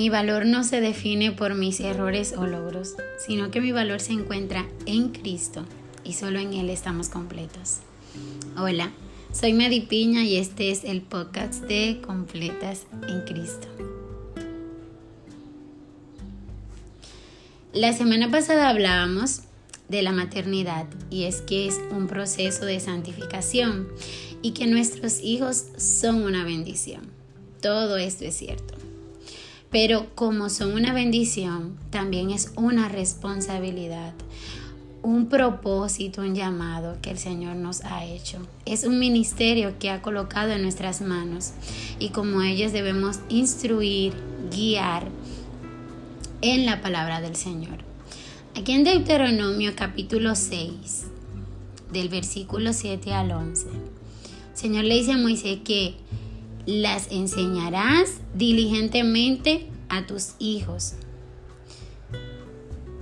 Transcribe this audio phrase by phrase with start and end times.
[0.00, 4.14] Mi valor no se define por mis errores o logros, sino que mi valor se
[4.14, 5.66] encuentra en Cristo
[6.04, 7.80] y solo en Él estamos completos.
[8.56, 8.92] Hola,
[9.30, 13.68] soy Madi Piña y este es el podcast de Completas en Cristo.
[17.74, 19.42] La semana pasada hablábamos
[19.90, 23.86] de la maternidad y es que es un proceso de santificación
[24.40, 27.02] y que nuestros hijos son una bendición.
[27.60, 28.89] Todo esto es cierto.
[29.70, 34.14] Pero como son una bendición, también es una responsabilidad,
[35.02, 38.38] un propósito, un llamado que el Señor nos ha hecho.
[38.66, 41.52] Es un ministerio que ha colocado en nuestras manos
[42.00, 44.12] y como ellos debemos instruir,
[44.50, 45.06] guiar
[46.42, 47.78] en la palabra del Señor.
[48.56, 51.06] Aquí en Deuteronomio capítulo 6,
[51.92, 55.94] del versículo 7 al 11, el Señor le dice a Moisés que
[56.66, 60.94] las enseñarás diligentemente a tus hijos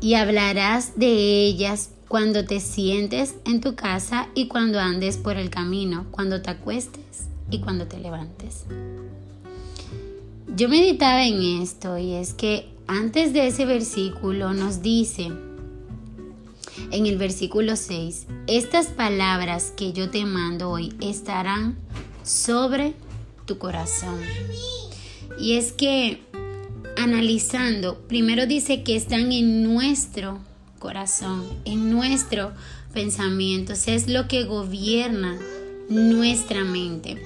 [0.00, 5.50] y hablarás de ellas cuando te sientes en tu casa y cuando andes por el
[5.50, 8.64] camino, cuando te acuestes y cuando te levantes.
[10.56, 15.30] Yo meditaba en esto y es que antes de ese versículo nos dice
[16.90, 21.76] en el versículo 6, estas palabras que yo te mando hoy estarán
[22.22, 22.94] sobre
[23.48, 24.20] tu corazón.
[25.40, 26.20] Y es que
[26.96, 30.38] analizando, primero dice que están en nuestro
[30.78, 32.52] corazón, en nuestro
[32.92, 35.36] pensamiento, es lo que gobierna
[35.88, 37.20] nuestra mente.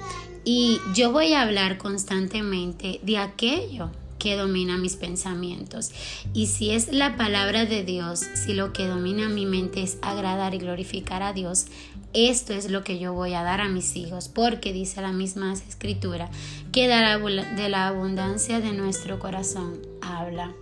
[0.45, 3.91] Y yo voy a hablar constantemente de aquello
[4.23, 5.91] que domina mis pensamientos.
[6.33, 10.53] Y si es la palabra de Dios, si lo que domina mi mente es agradar
[10.53, 11.65] y glorificar a Dios,
[12.13, 15.51] esto es lo que yo voy a dar a mis hijos, porque dice la misma
[15.51, 16.31] escritura,
[16.71, 20.53] que de la abundancia de nuestro corazón habla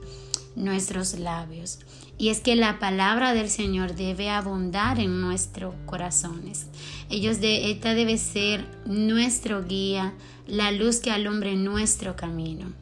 [0.56, 1.78] nuestros labios.
[2.18, 6.66] Y es que la palabra del Señor debe abundar en nuestros corazones.
[7.12, 10.14] Ellos de, esta debe ser nuestro guía,
[10.48, 12.74] la luz que alumbre nuestro camino.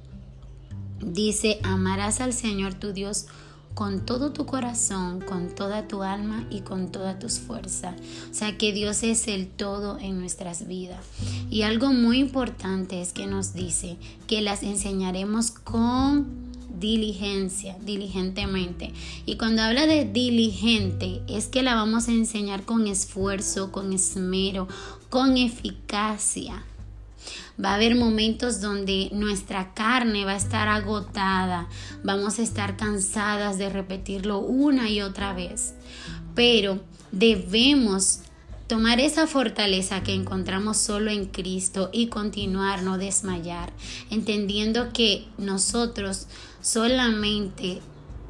[1.02, 3.28] Dice, amarás al Señor tu Dios
[3.74, 7.96] con todo tu corazón, con toda tu alma y con todas tus fuerzas.
[8.30, 11.06] O sea que Dios es el todo en nuestras vidas.
[11.50, 18.94] Y algo muy importante es que nos dice que las enseñaremos con diligencia, diligentemente.
[19.26, 24.68] Y cuando habla de diligente, es que la vamos a enseñar con esfuerzo, con esmero,
[25.10, 26.64] con eficacia.
[27.64, 31.68] Va a haber momentos donde nuestra carne va a estar agotada,
[32.04, 35.74] vamos a estar cansadas de repetirlo una y otra vez,
[36.36, 36.80] pero
[37.12, 38.22] debemos
[38.68, 43.74] tomar esa fortaleza que encontramos solo en Cristo y continuar, no desmayar,
[44.12, 46.28] entendiendo que nosotros
[46.62, 47.82] solamente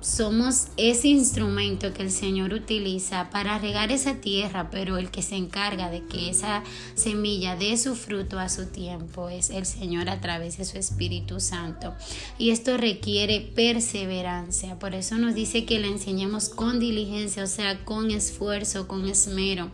[0.01, 5.35] somos ese instrumento que el Señor utiliza para regar esa tierra, pero el que se
[5.35, 6.63] encarga de que esa
[6.95, 11.39] semilla dé su fruto a su tiempo es el Señor a través de su Espíritu
[11.39, 11.93] Santo.
[12.37, 17.83] Y esto requiere perseverancia, por eso nos dice que la enseñemos con diligencia, o sea,
[17.85, 19.71] con esfuerzo, con esmero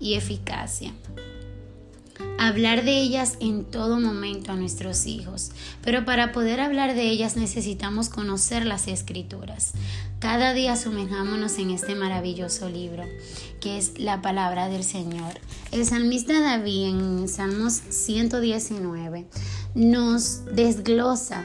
[0.00, 0.92] y eficacia
[2.38, 5.50] hablar de ellas en todo momento a nuestros hijos,
[5.82, 9.72] pero para poder hablar de ellas necesitamos conocer las escrituras.
[10.18, 13.02] Cada día sumerjámonos en este maravilloso libro,
[13.60, 15.40] que es la palabra del Señor.
[15.72, 19.26] El salmista David en Salmos 119
[19.74, 21.44] nos desglosa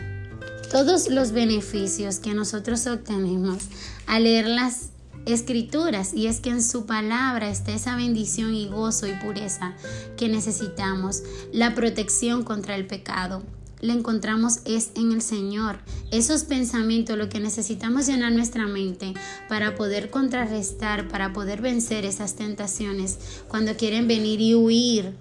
[0.71, 3.63] todos los beneficios que nosotros obtenemos
[4.05, 4.89] al leer las
[5.33, 9.73] escrituras y es que en su palabra está esa bendición y gozo y pureza
[10.17, 13.43] que necesitamos, la protección contra el pecado.
[13.81, 15.79] La encontramos es en el Señor.
[16.11, 19.13] Esos pensamientos, lo que necesitamos llenar nuestra mente
[19.47, 23.17] para poder contrarrestar, para poder vencer esas tentaciones
[23.47, 25.13] cuando quieren venir y huir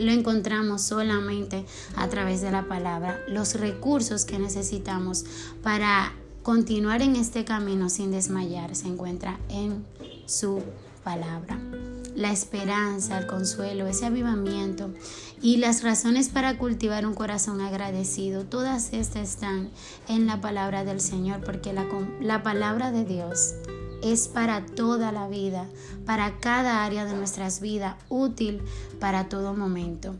[0.00, 1.64] lo encontramos solamente
[1.94, 3.20] a través de la palabra.
[3.28, 5.24] Los recursos que necesitamos
[5.62, 9.84] para continuar en este camino sin desmayar se encuentra en
[10.26, 10.62] su
[11.04, 11.58] palabra.
[12.14, 14.90] La esperanza, el consuelo, ese avivamiento
[15.40, 19.70] y las razones para cultivar un corazón agradecido, todas estas están
[20.08, 21.86] en la palabra del Señor, porque la,
[22.20, 23.54] la palabra de Dios
[24.02, 25.68] es para toda la vida,
[26.04, 28.60] para cada área de nuestras vidas, útil
[28.98, 30.16] para todo momento.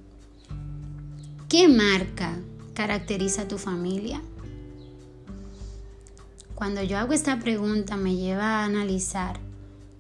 [1.49, 2.39] ¿Qué marca
[2.75, 4.23] caracteriza a tu familia?
[6.61, 9.41] Cuando yo hago esta pregunta me lleva a analizar.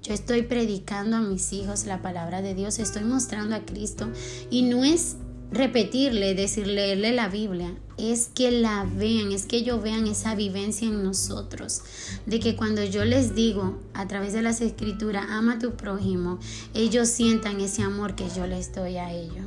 [0.02, 4.10] Yo estoy predicando a mis hijos la palabra de Dios, estoy mostrando a Cristo
[4.50, 5.16] y no es
[5.50, 11.02] repetirle, decirle la Biblia, es que la vean, es que ellos vean esa vivencia en
[11.02, 11.80] nosotros.
[12.26, 16.40] De que cuando yo les digo a través de las escrituras, ama a tu prójimo,
[16.74, 19.46] ellos sientan ese amor que yo les doy a ellos.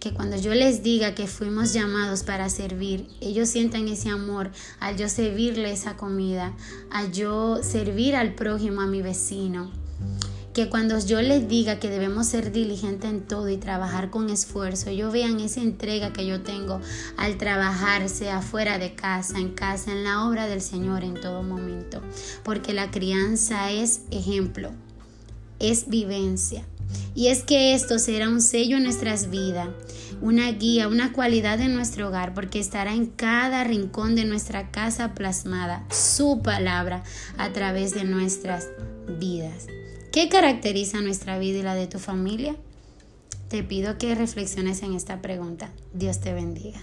[0.00, 4.50] Que cuando yo les diga que fuimos llamados para servir, ellos sientan ese amor
[4.80, 6.54] al yo servirle esa comida,
[6.90, 9.70] al yo servir al prójimo, a mi vecino
[10.52, 14.90] que cuando yo les diga que debemos ser diligentes en todo y trabajar con esfuerzo,
[14.90, 16.80] ellos vean esa entrega que yo tengo
[17.16, 21.42] al trabajar, sea fuera de casa, en casa, en la obra del Señor en todo
[21.42, 22.02] momento.
[22.42, 24.72] Porque la crianza es ejemplo,
[25.60, 26.64] es vivencia.
[27.14, 29.68] Y es que esto será un sello en nuestras vidas,
[30.20, 35.14] una guía, una cualidad en nuestro hogar, porque estará en cada rincón de nuestra casa
[35.14, 37.02] plasmada su palabra
[37.36, 38.68] a través de nuestras
[39.18, 39.66] vidas.
[40.12, 42.56] ¿Qué caracteriza nuestra vida y la de tu familia?
[43.48, 45.70] Te pido que reflexiones en esta pregunta.
[45.92, 46.80] Dios te bendiga.